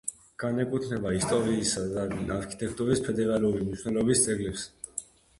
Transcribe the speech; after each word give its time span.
განეკუთვნება 0.43 1.09
ისტორიისა 1.17 1.83
და 1.91 2.05
არქიტექტურის 2.35 3.01
ფედერალური 3.09 3.61
მნიშვნელობის 3.67 4.23
ძეგლებს. 4.25 4.65